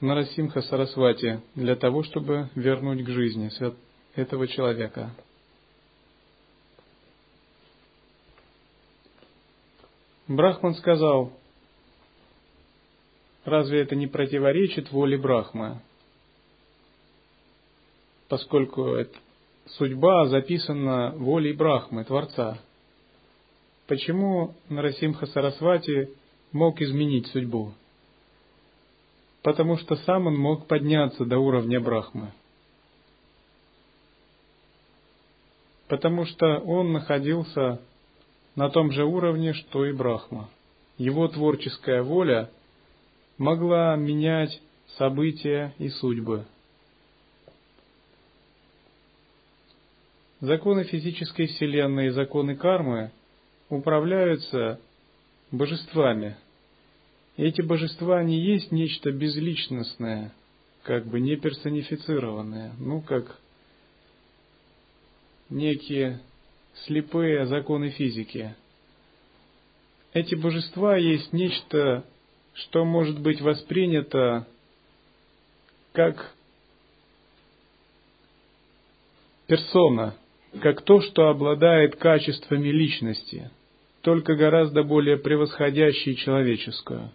Нарасимха 0.00 0.62
Сарасвати 0.62 1.40
для 1.54 1.74
того, 1.76 2.02
чтобы 2.02 2.50
вернуть 2.54 3.04
к 3.04 3.08
жизни 3.08 3.50
этого 4.14 4.46
человека. 4.46 5.10
Брахман 10.28 10.74
сказал, 10.74 11.32
разве 13.44 13.82
это 13.82 13.94
не 13.94 14.06
противоречит 14.06 14.90
воле 14.90 15.16
Брахмы? 15.16 15.80
Поскольку 18.28 18.96
судьба 19.66 20.26
записана 20.26 21.12
волей 21.16 21.52
Брахмы, 21.52 22.04
Творца. 22.04 22.58
Почему 23.86 24.54
Нарасимха 24.68 25.26
Сарасвати 25.26 26.10
мог 26.52 26.80
изменить 26.80 27.28
судьбу? 27.28 27.72
Потому 29.46 29.76
что 29.76 29.94
сам 29.94 30.26
он 30.26 30.36
мог 30.36 30.66
подняться 30.66 31.24
до 31.24 31.38
уровня 31.38 31.80
Брахмы. 31.80 32.32
Потому 35.86 36.26
что 36.26 36.58
он 36.58 36.92
находился 36.92 37.80
на 38.56 38.70
том 38.70 38.90
же 38.90 39.04
уровне, 39.04 39.52
что 39.52 39.86
и 39.86 39.92
Брахма. 39.92 40.50
Его 40.98 41.28
творческая 41.28 42.02
воля 42.02 42.50
могла 43.38 43.94
менять 43.94 44.60
события 44.98 45.72
и 45.78 45.90
судьбы. 45.90 46.44
Законы 50.40 50.82
физической 50.82 51.46
вселенной 51.46 52.08
и 52.08 52.10
законы 52.10 52.56
кармы 52.56 53.12
управляются 53.68 54.80
божествами– 55.52 56.36
эти 57.36 57.60
божества 57.60 58.22
не 58.22 58.38
есть 58.38 58.72
нечто 58.72 59.12
безличностное, 59.12 60.32
как 60.82 61.06
бы 61.06 61.20
не 61.20 61.36
персонифицированное, 61.36 62.72
ну 62.78 63.00
как 63.02 63.38
некие 65.50 66.20
слепые 66.84 67.46
законы 67.46 67.90
физики. 67.90 68.54
эти 70.12 70.34
божества 70.34 70.96
есть 70.96 71.32
нечто, 71.32 72.04
что 72.54 72.84
может 72.84 73.20
быть 73.20 73.40
воспринято 73.42 74.46
как 75.92 76.34
персона, 79.46 80.14
как 80.60 80.82
то, 80.82 81.00
что 81.02 81.28
обладает 81.28 81.96
качествами 81.96 82.68
личности, 82.68 83.50
только 84.00 84.34
гораздо 84.36 84.82
более 84.82 85.18
превосходящей 85.18 86.16
человеческую. 86.16 87.10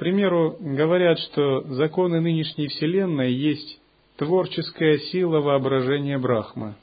Примеру, 0.00 0.56
говорят, 0.58 1.18
что 1.18 1.60
законы 1.74 2.20
нынешней 2.20 2.68
Вселенной 2.68 3.32
есть 3.34 3.78
творческая 4.16 4.98
сила 4.98 5.40
воображения 5.40 6.16
Брахмы. 6.18 6.74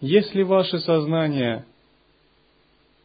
Если 0.00 0.42
ваше 0.44 0.78
сознание 0.78 1.64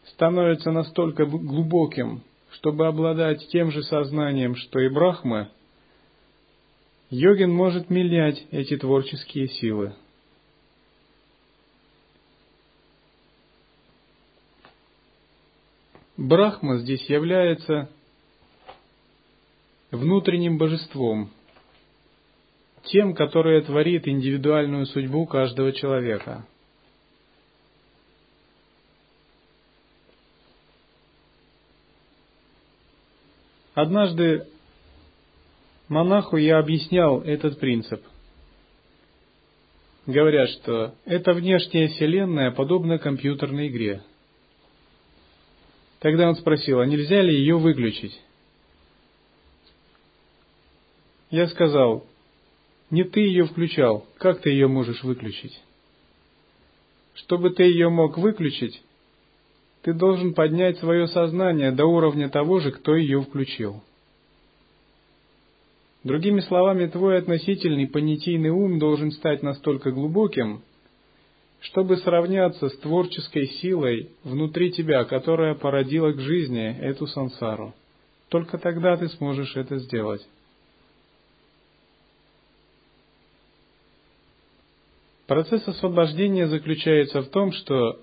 становится 0.03 0.71
настолько 0.71 1.25
глубоким, 1.25 2.21
чтобы 2.51 2.85
обладать 2.85 3.47
тем 3.47 3.71
же 3.71 3.81
сознанием, 3.81 4.55
что 4.55 4.79
и 4.79 4.87
Брахма, 4.87 5.49
йогин 7.09 7.51
может 7.51 7.89
менять 7.89 8.45
эти 8.51 8.77
творческие 8.77 9.47
силы. 9.47 9.95
Брахма 16.21 16.77
здесь 16.77 17.09
является 17.09 17.89
внутренним 19.89 20.59
божеством, 20.59 21.31
тем, 22.83 23.15
которое 23.15 23.63
творит 23.63 24.07
индивидуальную 24.07 24.85
судьбу 24.85 25.25
каждого 25.25 25.71
человека. 25.71 26.45
Однажды 33.73 34.45
монаху 35.87 36.37
я 36.37 36.59
объяснял 36.59 37.21
этот 37.21 37.59
принцип. 37.59 38.03
Говорят, 40.05 40.49
что 40.49 40.93
эта 41.05 41.33
внешняя 41.33 41.87
вселенная 41.87 42.51
подобна 42.51 42.99
компьютерной 42.99 43.69
игре. 43.69 44.03
Тогда 46.01 46.29
он 46.29 46.35
спросил, 46.35 46.79
а 46.79 46.85
нельзя 46.87 47.21
ли 47.21 47.35
ее 47.35 47.57
выключить? 47.57 48.19
Я 51.29 51.47
сказал, 51.47 52.05
не 52.89 53.03
ты 53.03 53.21
ее 53.21 53.45
включал, 53.45 54.07
как 54.17 54.41
ты 54.41 54.49
ее 54.49 54.67
можешь 54.67 55.03
выключить? 55.03 55.61
Чтобы 57.13 57.51
ты 57.51 57.63
ее 57.63 57.89
мог 57.89 58.17
выключить, 58.17 58.81
ты 59.83 59.93
должен 59.93 60.33
поднять 60.33 60.79
свое 60.79 61.07
сознание 61.07 61.71
до 61.71 61.85
уровня 61.85 62.29
того 62.29 62.59
же, 62.59 62.71
кто 62.71 62.95
ее 62.95 63.21
включил. 63.21 63.83
Другими 66.03 66.39
словами, 66.39 66.87
твой 66.87 67.19
относительный 67.19 67.87
понятийный 67.87 68.49
ум 68.49 68.79
должен 68.79 69.11
стать 69.11 69.43
настолько 69.43 69.91
глубоким, 69.91 70.63
чтобы 71.61 71.97
сравняться 71.97 72.69
с 72.69 72.77
творческой 72.79 73.47
силой 73.47 74.09
внутри 74.23 74.71
тебя, 74.71 75.05
которая 75.05 75.53
породила 75.55 76.11
к 76.11 76.19
жизни 76.19 76.77
эту 76.79 77.07
сансару. 77.07 77.73
Только 78.29 78.57
тогда 78.57 78.97
ты 78.97 79.09
сможешь 79.09 79.55
это 79.55 79.77
сделать. 79.77 80.25
Процесс 85.27 85.65
освобождения 85.67 86.47
заключается 86.47 87.21
в 87.21 87.29
том, 87.29 87.51
что 87.51 88.01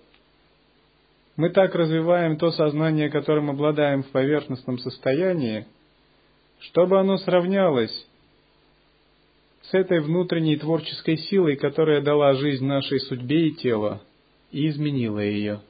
мы 1.37 1.51
так 1.51 1.75
развиваем 1.75 2.37
то 2.37 2.51
сознание, 2.53 3.11
которым 3.11 3.51
обладаем 3.51 4.03
в 4.03 4.09
поверхностном 4.09 4.79
состоянии, 4.79 5.67
чтобы 6.61 6.99
оно 6.99 7.19
сравнялось 7.19 8.07
с 9.71 9.75
этой 9.75 10.01
внутренней 10.01 10.57
творческой 10.57 11.17
силой, 11.17 11.57
которая 11.57 12.01
дала 12.01 12.35
жизнь 12.35 12.65
нашей 12.65 13.01
судьбе 13.01 13.49
и 13.49 13.55
телу 13.55 14.01
и 14.51 14.69
изменила 14.69 15.21
ее. 15.21 15.61